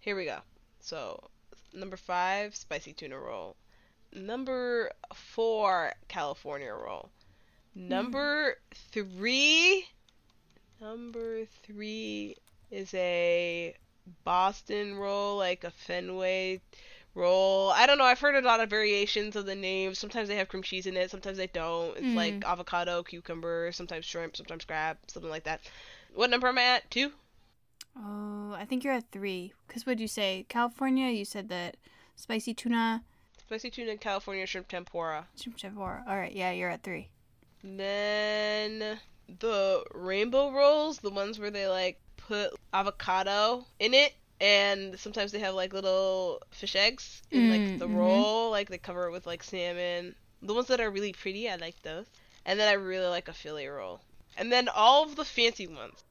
[0.00, 0.38] Here we go.
[0.80, 1.30] So
[1.76, 3.54] Number five, spicy tuna roll.
[4.12, 7.10] Number four, California roll.
[7.74, 7.88] Hmm.
[7.88, 8.54] Number
[8.92, 9.86] three,
[10.80, 12.36] number three
[12.70, 13.74] is a
[14.24, 16.60] Boston roll, like a Fenway
[17.14, 17.70] roll.
[17.70, 18.04] I don't know.
[18.04, 19.98] I've heard a lot of variations of the names.
[19.98, 21.10] Sometimes they have cream cheese in it.
[21.10, 21.96] Sometimes they don't.
[21.96, 22.14] It's Mm.
[22.14, 25.60] like avocado, cucumber, sometimes shrimp, sometimes crab, something like that.
[26.14, 26.90] What number am I at?
[26.90, 27.12] Two.
[27.98, 29.52] Oh, I think you're at three.
[29.66, 30.44] Because what'd you say?
[30.48, 31.08] California?
[31.10, 31.76] You said that
[32.14, 33.02] spicy tuna,
[33.38, 35.26] Spicy tuna, California shrimp tempura.
[35.40, 36.04] shrimp tempura.
[36.08, 37.08] All right, yeah, you're at three.
[37.62, 38.98] Then
[39.40, 45.38] the rainbow rolls, the ones where they like put avocado in it, and sometimes they
[45.40, 47.94] have like little fish eggs in like Mm, the mhm.
[47.94, 50.14] roll, like they cover it with like salmon.
[50.42, 52.06] The ones that are really pretty, I like those.
[52.44, 54.00] And then I really like a Philly roll.
[54.36, 56.04] And then all of the fancy ones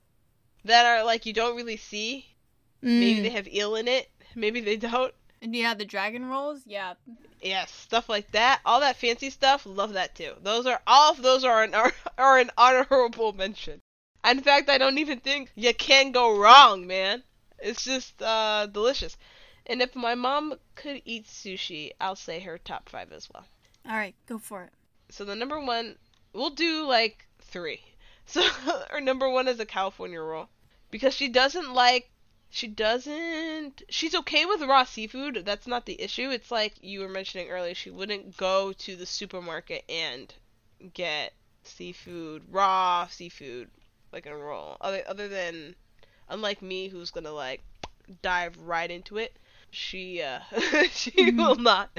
[0.65, 2.27] that are like you don't really see.
[2.93, 3.21] Maybe Mm.
[3.21, 5.13] they have eel in it, maybe they don't.
[5.41, 6.61] And yeah, the dragon rolls.
[6.65, 6.95] Yeah.
[7.41, 8.61] Yes, stuff like that.
[8.65, 10.35] All that fancy stuff, love that too.
[10.41, 13.81] Those are all of those are an are, are an honorable mention.
[14.25, 17.23] In fact, I don't even think you can go wrong, man.
[17.59, 19.17] It's just uh delicious.
[19.67, 23.45] And if my mom could eat sushi, I'll say her top 5 as well.
[23.87, 24.73] All right, go for it.
[25.09, 25.97] So the number 1,
[26.33, 27.79] we'll do like 3.
[28.27, 28.41] So
[28.89, 30.49] her number 1 is a California roll
[30.89, 32.09] because she doesn't like
[32.49, 37.09] she doesn't she's okay with raw seafood that's not the issue it's like you were
[37.09, 40.33] mentioning earlier she wouldn't go to the supermarket and
[40.93, 41.33] get
[41.63, 43.69] seafood raw seafood
[44.15, 44.77] like in a roll.
[44.81, 45.75] Other other than
[46.29, 47.61] unlike me who's gonna like
[48.21, 49.37] dive right into it
[49.71, 50.39] she uh
[50.91, 51.37] she Mhm.
[51.37, 51.89] will not.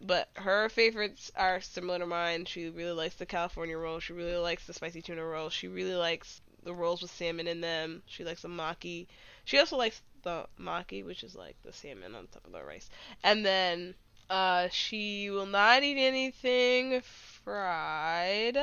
[0.00, 2.44] But her favorites are similar to mine.
[2.44, 4.00] She really likes the california roll.
[4.00, 5.48] She really likes the spicy tuna roll.
[5.50, 8.02] She really likes the rolls with salmon in them.
[8.06, 9.06] She likes the maki.
[9.44, 12.90] She also likes the maki, which is like the salmon on top of the rice.
[13.24, 13.94] And then
[14.30, 18.58] uh she will not eat anything fried.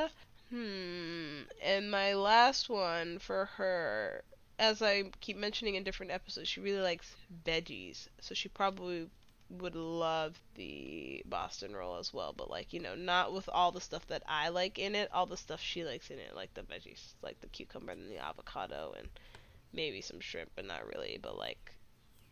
[0.51, 1.41] Hmm.
[1.61, 4.23] And my last one for her,
[4.59, 8.07] as I keep mentioning in different episodes, she really likes veggies.
[8.21, 9.09] So she probably
[9.49, 13.81] would love the Boston roll as well, but like, you know, not with all the
[13.81, 16.61] stuff that I like in it, all the stuff she likes in it, like the
[16.61, 19.09] veggies, like the cucumber and the avocado and
[19.73, 21.19] maybe some shrimp, but not really.
[21.21, 21.73] But like,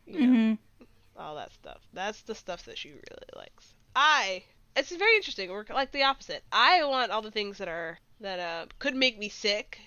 [0.05, 0.85] you know, Mm-hmm.
[1.17, 1.81] all that stuff.
[1.93, 3.73] That's the stuff that she really likes.
[3.95, 4.43] I.
[4.75, 5.49] It's very interesting.
[5.49, 6.43] We're like the opposite.
[6.51, 9.79] I want all the things that are that uh could make me sick.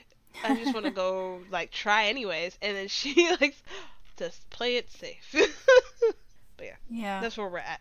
[0.44, 3.62] I just want to go like try anyways, and then she likes
[4.16, 5.34] just play it safe.
[6.56, 7.20] but yeah, Yeah.
[7.20, 7.80] that's where we're at.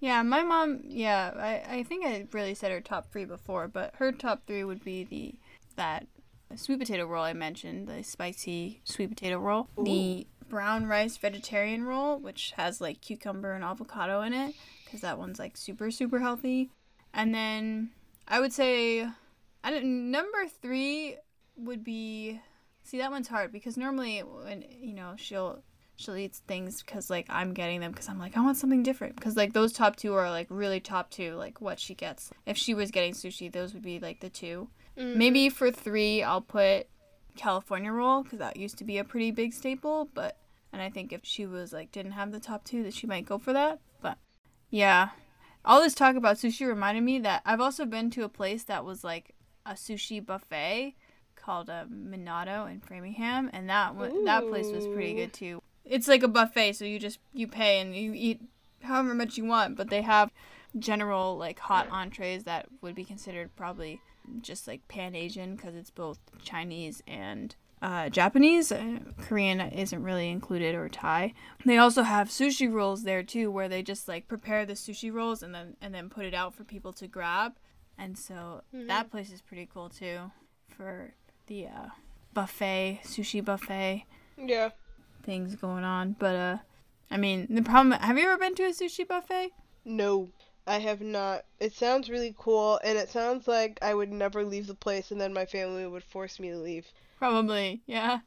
[0.00, 0.80] Yeah, my mom.
[0.88, 4.64] Yeah, I, I think I really said her top three before, but her top three
[4.64, 5.34] would be the
[5.76, 6.06] that
[6.56, 12.18] sweet potato roll I mentioned, the spicy sweet potato roll, the brown rice vegetarian roll,
[12.18, 16.70] which has like cucumber and avocado in it, because that one's like super super healthy,
[17.14, 17.90] and then
[18.26, 19.06] I would say,
[19.64, 21.16] I don't, number three
[21.56, 22.40] would be.
[22.84, 25.62] See, that one's hard because normally when you know she'll
[25.96, 29.14] she'll eat things because like I'm getting them because I'm like I want something different
[29.14, 32.56] because like those top two are like really top two like what she gets if
[32.56, 35.16] she was getting sushi those would be like the two Mm.
[35.16, 36.86] maybe for three I'll put
[37.34, 40.36] California roll because that used to be a pretty big staple but
[40.70, 43.24] and I think if she was like didn't have the top two that she might
[43.24, 44.18] go for that but
[44.70, 45.10] yeah
[45.64, 48.84] all this talk about sushi reminded me that I've also been to a place that
[48.84, 49.34] was like
[49.66, 50.94] a sushi buffet
[51.36, 53.94] called a Minado in Framingham and that
[54.24, 55.62] that place was pretty good too.
[55.84, 58.40] It's like a buffet so you just you pay and you eat
[58.82, 60.30] however much you want but they have
[60.78, 64.00] general like hot entrees that would be considered probably
[64.40, 68.70] just like pan asian because it's both chinese and uh, japanese.
[68.70, 71.34] Uh, korean isn't really included or thai.
[71.64, 75.42] They also have sushi rolls there too where they just like prepare the sushi rolls
[75.42, 77.54] and then and then put it out for people to grab
[77.98, 78.86] and so Mhm.
[78.88, 80.30] that place is pretty cool too
[80.76, 81.14] for
[81.46, 81.88] the uh,
[82.32, 84.04] buffet sushi buffet
[84.36, 84.70] Yeah.
[85.22, 86.16] things going on.
[86.18, 86.56] But uh
[87.10, 89.50] I mean the problem have you ever been to a sushi buffet?
[89.84, 90.30] No,
[90.66, 91.44] I have not.
[91.60, 95.20] It sounds really cool, and it sounds like I would never leave the place, and
[95.20, 96.86] then my family would force me to leave.
[97.18, 98.20] Probably, yeah.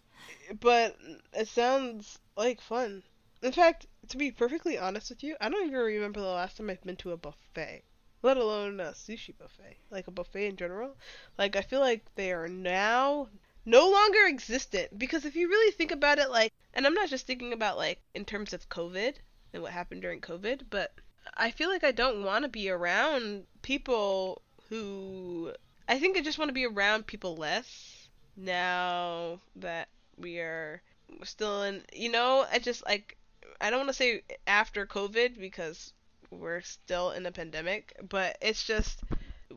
[0.60, 0.98] But
[1.34, 3.04] it sounds like fun.
[3.42, 6.70] In fact, to be perfectly honest with you, I don't even remember the last time
[6.70, 7.84] I've been to a buffet,
[8.26, 9.78] let alone a sushi buffet.
[9.92, 10.98] Like a buffet in general.
[11.38, 13.30] Like I feel like they are now
[13.66, 17.28] no longer existent because if you really think about it like and I'm not just
[17.28, 19.14] thinking about like in terms of COVID
[19.54, 20.92] and what happened during COVID, but
[21.36, 25.54] I feel like I don't want to be around people who
[25.88, 30.82] I think I just want to be around people less now that we are
[31.24, 33.18] still in you know i just like
[33.62, 35.94] I don't want to say after COVID because
[36.32, 39.02] we're still in a pandemic, but it's just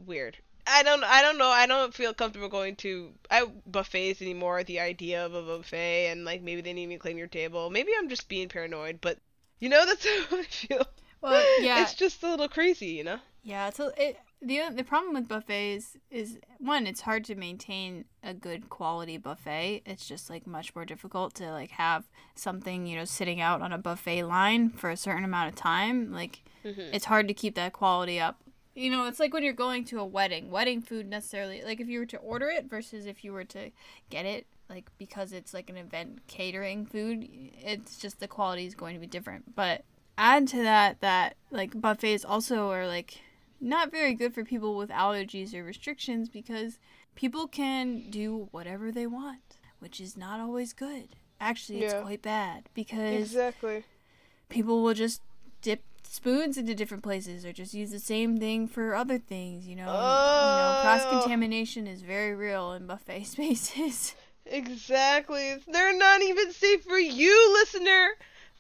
[0.07, 0.37] weird.
[0.67, 1.49] I don't I don't know.
[1.49, 4.65] I don't feel comfortable going to I, buffets anymore.
[4.65, 7.71] The idea of a buffet and like maybe they me to clean your table.
[7.71, 9.19] Maybe I'm just being paranoid, but
[9.61, 10.87] you know that's how I feel.
[11.21, 11.83] Well, yeah.
[11.83, 13.19] It's just a little crazy, you know.
[13.43, 18.33] Yeah, so it the the problem with buffets is one, it's hard to maintain a
[18.35, 19.83] good quality buffet.
[19.85, 23.73] It's just like much more difficult to like have something you know sitting out on
[23.73, 26.13] a buffet line for a certain amount of time.
[26.13, 26.93] Like Mm-hmm.
[26.93, 28.41] it's hard to keep that quality up.
[28.75, 30.51] You know, it's like when you're going to a wedding.
[30.51, 33.71] Wedding food necessarily like if you were to order it versus if you were to
[34.11, 37.29] get it like because it's like an event catering food,
[37.63, 39.55] it's just the quality is going to be different.
[39.55, 39.85] But
[40.19, 43.21] add to that that like buffets also are like
[43.61, 46.79] not very good for people with allergies or restrictions because
[47.15, 51.09] people can do whatever they want, which is not always good.
[51.41, 52.03] Actually, it's Yeah.
[52.03, 53.85] quite bad because Exactly.
[54.49, 55.21] people will just
[55.63, 59.77] dip spoons into different places or just use the same thing for other things, you
[59.77, 59.83] know.
[59.87, 60.81] you know, Oh.
[60.81, 64.15] cross contamination is very real in buffet spaces.
[64.47, 65.57] Exactly.
[65.67, 68.09] They're not even safe for you, listener.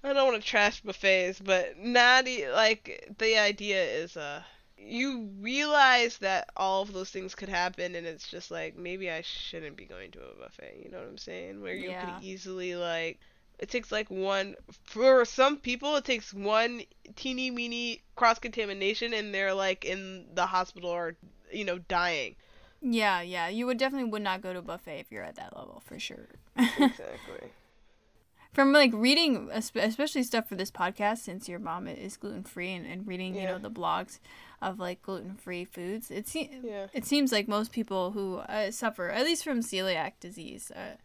[0.04, 4.42] I don't want to trash buffets, but not e- like the idea is uh
[4.80, 9.22] you realize that all of those things could happen and it's just like maybe I
[9.22, 11.60] shouldn't be going to a buffet, you know what I'm saying?
[11.60, 12.04] Where you Yeah.
[12.04, 13.18] could easily like
[13.58, 16.82] it takes like one for some people it takes one
[17.16, 21.16] teeny meeny cross contamination and they're like in the hospital or
[21.52, 22.36] you know dying.
[22.80, 25.56] yeah, yeah, you would definitely would not go to a buffet if you're at that
[25.56, 26.28] level for sure.
[26.56, 27.50] Exactly.
[28.52, 32.86] From like reading, especially stuff for this podcast, since your mom is gluten free, and,
[32.86, 34.18] and reading, you know, the blogs
[34.60, 36.86] of like gluten free foods, it seems Yeah.
[36.92, 40.96] it seems like most people who uh, suffer, at least from celiac disease, uh,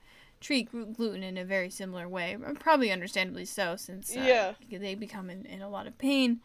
[0.41, 2.35] treat gluten in a very similar way.
[2.45, 4.53] uh, Probably understandably so, since uh, Yeah.
[4.69, 6.41] they become in, in a lot of pain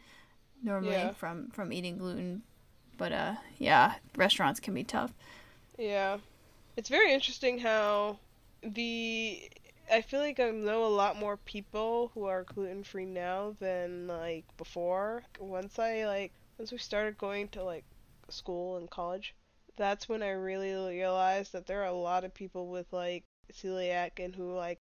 [0.62, 1.12] normally Yeah.
[1.12, 2.42] from from eating gluten.
[2.96, 5.12] But uh, yeah, restaurants can be tough.
[5.78, 6.18] Yeah.
[6.76, 8.18] It's very interesting how
[8.62, 9.48] the
[9.90, 14.06] I feel like I know a lot more people who are gluten free now than
[14.06, 15.22] like before.
[15.40, 17.84] Once I like once we started going to like
[18.28, 19.34] school and college,
[19.76, 24.22] that's when I really realized that there are a lot of people with like celiac
[24.22, 24.78] and who like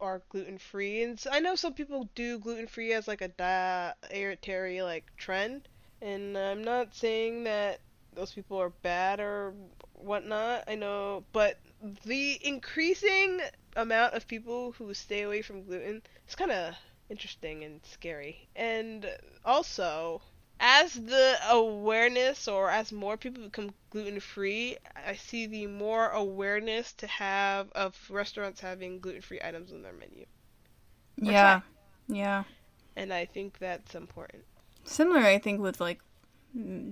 [0.00, 1.02] are gluten free.
[1.02, 5.68] And I know some people do gluten free as like a dietary like trend,
[6.02, 7.80] and I'm not saying that
[8.12, 9.54] those people are bad or
[9.94, 10.64] whatnot.
[10.68, 11.58] I know, but
[12.04, 13.40] the increasing
[13.76, 16.74] amount of people who stay away from gluten is kind of
[17.08, 18.48] interesting and scary.
[18.54, 19.06] And
[19.44, 20.22] also,
[20.66, 26.94] as the awareness or as more people become gluten free, I see the more awareness
[26.94, 30.24] to have of restaurants having gluten free items on their menu.
[31.20, 31.60] Yeah,
[32.08, 32.44] yeah.
[32.96, 34.44] And I think that's important.
[34.84, 36.00] Similar, I think, with like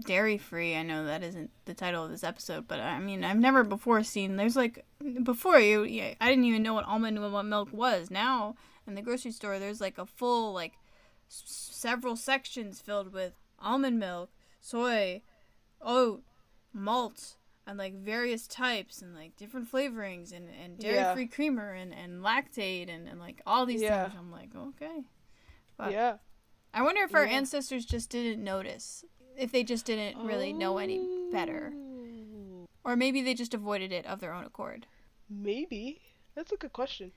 [0.05, 0.77] dairy free.
[0.77, 4.03] I know that isn't the title of this episode, but I mean, I've never before
[4.03, 4.37] seen.
[4.37, 4.85] There's like
[5.23, 8.11] before you, yeah, I didn't even know what almond milk was.
[8.11, 8.55] Now
[8.87, 10.75] in the grocery store, there's like a full like
[11.31, 13.33] s- several sections filled with
[13.63, 15.23] almond milk, soy,
[15.81, 16.23] oat,
[16.73, 21.15] malt, and like various types and like different flavorings and and dairy Yeah.
[21.15, 24.05] free creamer and and Lactaid and and like all these Yeah.
[24.09, 24.17] things.
[24.19, 25.05] I'm like, okay.
[25.77, 26.17] But- yeah.
[26.75, 27.33] I wonder if our Yeah.
[27.35, 29.05] ancestors just didn't notice.
[29.37, 31.73] If they just didn't really know any better.
[31.75, 32.67] Oh.
[32.85, 34.87] Or maybe they just avoided it of their own accord.
[35.29, 36.01] Maybe.
[36.35, 37.13] That's a good question.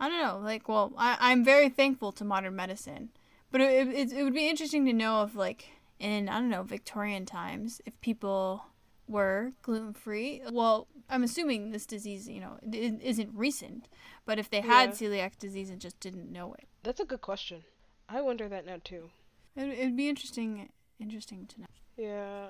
[0.00, 0.38] I don't know.
[0.38, 3.10] Like, well, I, I'm very thankful to modern medicine.
[3.54, 5.68] But it, it, it would be interesting to know if, like,
[6.00, 8.64] in, I don't know, Victorian times, if people
[9.06, 10.42] were gluten free.
[10.50, 13.86] Well, I'm assuming this disease, you know, it isn't recent.
[14.26, 14.94] But if they had Yeah.
[14.96, 17.62] celiac disease and just didn't know it, That's a good question.
[18.08, 19.10] I wonder that now too.
[19.54, 21.66] it it'd be interesting, interesting to know.
[21.96, 22.46] Yeah.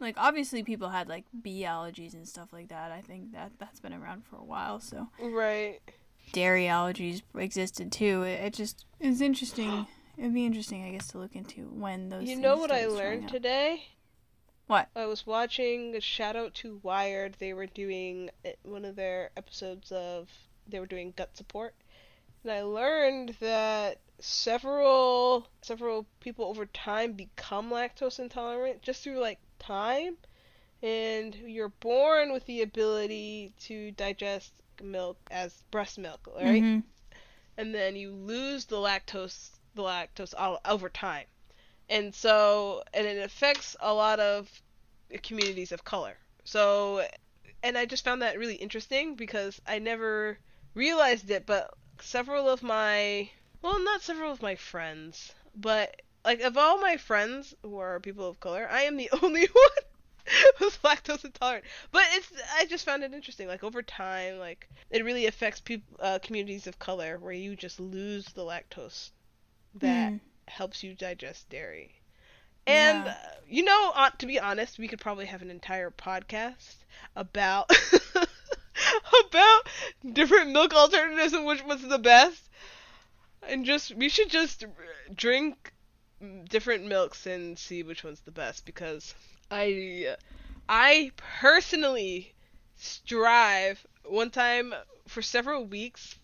[0.00, 3.78] like obviously people had like bee allergies and stuff like that i think that that's
[3.78, 5.78] been around for a while so Right.
[6.32, 9.86] dairy allergies existed too it, it just it's interesting
[10.18, 13.28] it'd be interesting i guess to look into when those You know what I learned
[13.28, 13.84] today?
[14.66, 14.88] What?
[14.94, 17.34] I was watching a shout out to Wired.
[17.40, 20.28] They were doing uh, one of their episodes of
[20.68, 21.74] they were doing gut support.
[22.44, 29.38] And I learned that several several people over time become lactose intolerant just through like
[29.58, 30.16] time
[30.82, 36.62] and you're born with the ability to digest milk as breast milk, right?
[36.62, 36.82] Mhm.
[37.56, 41.26] and then you lose the lactose the lactose all, over time
[41.88, 44.50] and so and it affects a lot of
[45.22, 47.06] communities of color so
[47.62, 50.38] and i just found that really interesting because i never
[50.74, 51.70] realized it but
[52.02, 57.54] several of my Well, not several of my friends, but like of all my friends
[57.62, 59.84] who are people of color, I am the only one
[60.56, 61.66] who's lactose intolerant.
[61.92, 63.48] But it's I just found it interesting.
[63.48, 67.78] Like over time, like it really affects people, uh, communities of color, where you just
[67.80, 69.10] lose the lactose
[69.74, 70.20] that Mm.
[70.48, 72.00] helps you digest dairy.
[72.66, 73.08] And Yeah.
[73.08, 73.14] uh,
[73.46, 76.76] you know, uh, to be honest, we could probably have an entire podcast
[77.16, 77.70] about
[79.26, 79.68] about
[80.12, 82.48] different milk alternatives and which was the best.
[83.42, 84.64] And just we should just
[85.14, 85.72] drink
[86.48, 89.14] different milks and see which one's the best because
[89.50, 90.16] I
[90.68, 92.34] I personally
[92.76, 94.74] strive one time
[95.08, 96.18] for several weeks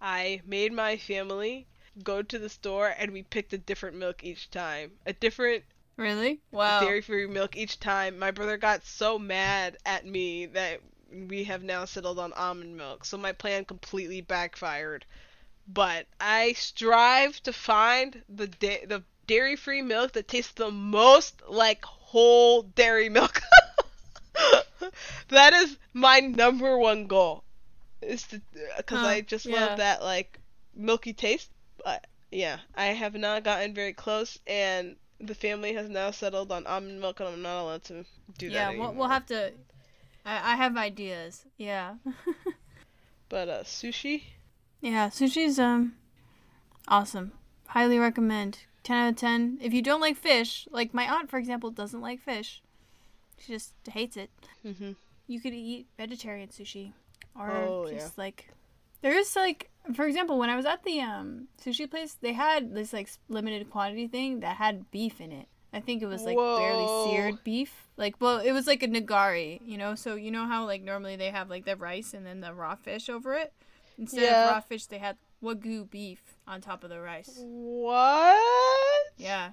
[0.00, 1.68] I made my family
[2.02, 4.92] go to the store and we picked a different milk each time.
[5.06, 5.64] A different
[5.96, 6.40] Really?
[6.50, 6.78] Wow.
[6.78, 8.18] dairy free milk each time.
[8.18, 10.80] My brother got so mad at me that
[11.10, 13.04] we have now settled on almond milk.
[13.04, 15.04] So my plan completely backfired.
[15.66, 21.42] But I strive to find the da- the dairy free milk that tastes the most
[21.48, 23.40] like whole dairy milk.
[25.28, 27.44] that is my number one goal.
[28.00, 28.42] Is to
[28.76, 29.50] because Huh, I just yeah.
[29.50, 30.40] love that like
[30.74, 31.50] milky taste.
[31.84, 36.66] But yeah, I have not gotten very close, and the family has now settled on
[36.66, 38.04] almond milk, and I'm not allowed to
[38.38, 39.52] do yeah, that we'll, we'll have to.
[40.24, 41.44] I, I have ideas.
[41.56, 41.94] Yeah.
[43.28, 44.24] But uh, sushi,
[44.82, 45.94] yeah, sushi's um
[46.86, 47.32] awesome.
[47.68, 48.58] Highly recommend.
[48.84, 49.58] 10 out of 10.
[49.62, 52.60] If you don't like fish, like my aunt, for example, doesn't like fish.
[53.38, 54.28] She just hates it.
[54.62, 54.92] hmm
[55.26, 56.92] You could eat vegetarian sushi.
[57.34, 57.94] Or Oh, yeah.
[57.94, 58.50] just like.
[59.00, 62.92] There's like, for example, when I was at the um sushi place, they had this
[62.92, 65.48] like limited quantity thing that had beef in it.
[65.74, 67.88] I think it was like barely seared beef.
[67.96, 69.94] Like, well, it was like a nigiri, you know?
[69.94, 72.74] So, you know how like normally they have like the rice and then the raw
[72.74, 73.52] fish over it?
[73.98, 74.44] Instead Yeah.
[74.48, 77.38] of raw fish, they had wagyu beef on top of the rice.
[77.38, 79.12] what?
[79.16, 79.52] Yeah.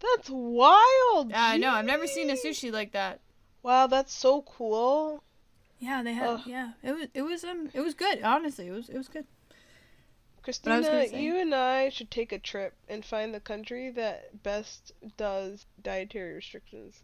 [0.00, 1.30] That's wild.
[1.30, 1.70] Yeah, I know.
[1.70, 3.20] I've never seen a sushi like that.
[3.62, 5.22] Wow, that's so cool.
[5.80, 6.28] Yeah, they had.
[6.28, 6.40] Ugh.
[6.46, 7.06] Yeah, it was.
[7.14, 7.44] It was.
[7.44, 7.68] Um.
[7.74, 8.22] It was good.
[8.22, 8.88] Honestly, it was.
[8.88, 9.26] It was good.
[10.48, 15.66] Christina, you and I should take a trip and find the country that best does
[15.82, 17.02] dietary restrictions.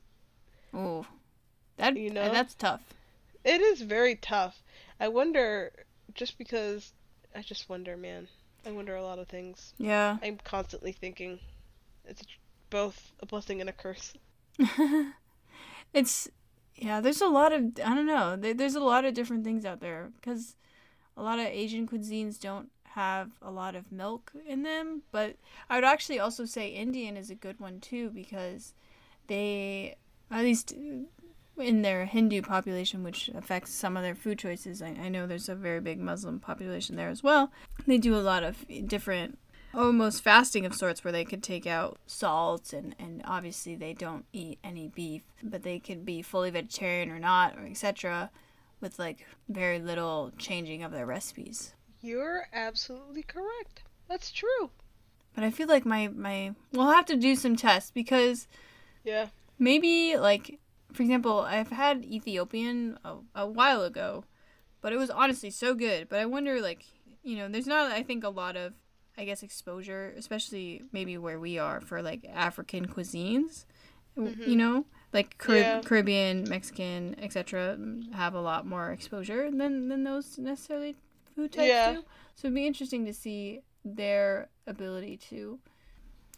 [0.72, 1.04] Oh,
[1.76, 1.94] that.
[1.94, 2.32] You uh, know?
[2.32, 2.80] that's tough.
[3.44, 4.62] It is very tough.
[4.98, 5.72] I wonder,
[6.14, 6.94] just because,
[7.36, 8.28] I just wonder, man.
[8.64, 9.74] I wonder a lot of things.
[9.76, 10.16] Yeah.
[10.22, 11.38] I'm constantly thinking.
[12.06, 12.22] It's
[12.70, 14.14] both a blessing and a curse.
[15.92, 16.30] it's.
[16.76, 17.02] Yeah.
[17.02, 17.72] There's a lot of.
[17.84, 18.36] I don't know.
[18.36, 20.56] There's a lot of different things out there because
[21.14, 25.02] a lot of Asian cuisines don't have a lot of milk in them.
[25.10, 25.36] But
[25.68, 28.74] I would actually also say Indian is a good one too because
[29.26, 29.96] they,
[30.30, 30.72] at least
[31.56, 34.80] in their Hindu population, which affects some of their food choices.
[34.80, 37.50] I, I know there's a very big Muslim population there as well.
[37.86, 39.38] They do a lot of different,
[39.74, 44.24] almost fasting of sorts, where they could take out salt and, and obviously they don't
[44.32, 48.30] eat any beef, but they could be fully vegetarian or not, or etc.
[48.80, 51.74] With like very little changing of their recipes.
[52.04, 53.82] You're absolutely correct.
[54.08, 54.70] That's true.
[55.34, 58.46] But I feel like my my we'll have to do some tests because
[59.04, 59.28] Yeah.
[59.58, 60.58] maybe like
[60.92, 64.24] for example i've had ethiopian a, a while ago
[64.80, 66.84] but it was honestly so good but i wonder like
[67.22, 68.74] you know there's not i think a lot of
[69.18, 73.64] i guess exposure especially maybe where we are for like african cuisines
[74.16, 74.46] w Mhm.
[74.50, 75.80] you know like Carib- Yeah.
[75.84, 77.76] caribbean mexican etc
[78.12, 80.94] have a lot more exposure than than those necessarily
[81.34, 81.92] food types Yeah.
[81.94, 82.02] do
[82.34, 85.58] so it'd be interesting to see their ability to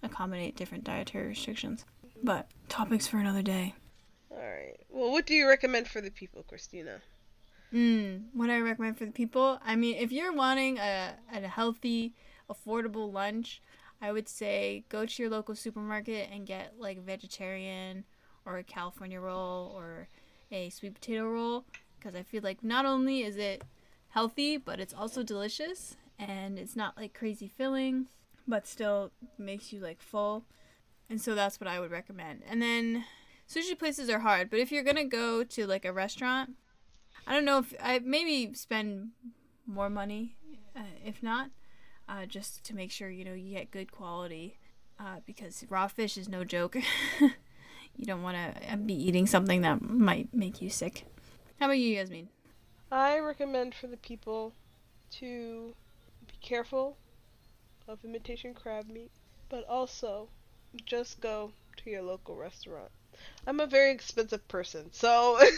[0.03, 1.85] accommodate different dietary restrictions
[2.23, 3.75] but topics for another day
[4.31, 4.77] All right.
[4.91, 7.01] Well, what do you recommend for the people, Christina?
[7.73, 12.15] Mm, what I recommend for the people, I mean, if you're wanting a, a healthy,
[12.51, 13.61] affordable lunch,
[14.01, 18.05] I would say go to your local supermarket and get like a vegetarian
[18.45, 20.09] or a California roll or
[20.51, 21.65] a sweet potato roll
[21.99, 23.63] because I feel like not only is it
[24.17, 28.07] healthy, but it's also delicious and it's not like crazy filling,
[28.49, 30.43] but still makes you like full.
[31.11, 32.41] And so that's what I would recommend.
[32.49, 33.05] And then
[33.47, 36.55] sushi places are hard, but if you're gonna go to like a restaurant,
[37.27, 39.11] I don't know if I maybe spend
[39.67, 40.35] more money,
[40.75, 41.51] uh, if not,
[42.09, 44.57] uh, just to make sure you know you get good quality,
[44.99, 46.75] uh, because raw fish is no joke.
[47.21, 51.05] you don't want to be eating something that might make you sick.
[51.61, 52.31] How about you, Yasmin?
[52.91, 54.53] I recommend for the people
[55.19, 55.75] to
[56.27, 56.97] be careful
[57.89, 59.11] of imitation crab meat,
[59.49, 60.29] but also
[60.85, 62.91] just go to your local restaurant.
[63.47, 65.41] I'm a very expensive person, so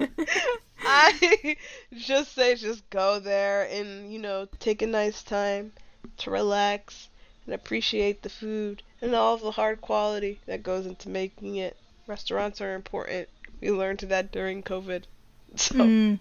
[0.84, 1.56] I
[1.96, 5.72] just say just go there and you know take a nice time
[6.18, 7.08] to relax
[7.44, 11.76] and appreciate the food and all the hard quality that goes into making it.
[12.06, 13.28] Restaurants are important.
[13.60, 15.04] We learned that during COVID.
[15.54, 16.18] So Mm.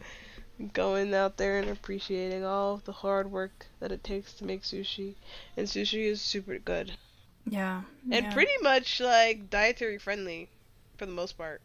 [0.70, 5.16] Going out there and appreciating all the hard work that it takes to make sushi.
[5.58, 6.94] And sushi is super good.
[7.46, 7.82] Yeah.
[8.12, 8.34] And yeah.
[8.34, 10.50] pretty much like dietary friendly
[10.98, 11.62] for the most part.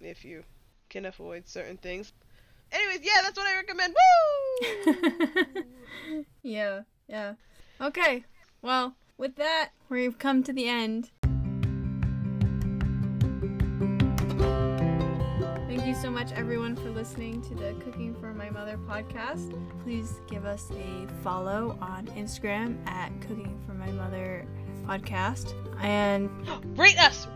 [0.00, 0.44] If you
[0.88, 2.12] can avoid certain things.
[2.72, 3.94] Anyways, yeah, that's what I recommend.
[6.14, 6.24] Woo!
[6.42, 7.34] yeah, yeah.
[7.80, 8.24] Okay,
[8.62, 11.10] well, with that, we've come to the end.
[16.10, 19.54] So much, everyone, for listening to the Cooking for My Mother podcast.
[19.84, 24.44] Please give us a follow on Instagram at Cooking for My Mother
[24.84, 26.28] podcast and
[26.76, 27.28] Rate us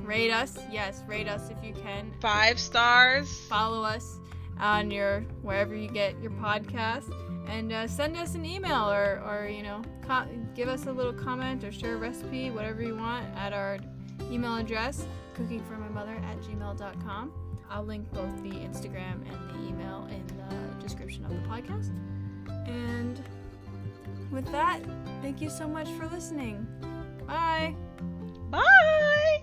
[0.00, 0.58] rate us.
[0.72, 2.12] Yes, rate us if you can.
[2.20, 3.28] five stars.
[3.48, 4.18] follow us
[4.58, 7.14] on your wherever you get your podcast
[7.46, 11.12] and uh, send us an email or, or you know co- give us a little
[11.12, 13.78] comment or share a recipe whatever you want at our
[14.32, 15.06] email address
[15.36, 17.32] cookingformymother at gmail.com
[17.70, 21.90] I'll link both the Instagram and the email in the description of the podcast.
[22.66, 23.20] And
[24.30, 24.80] with that,
[25.22, 26.66] thank you so much for listening.
[27.26, 27.74] Bye.
[28.50, 29.42] Bye.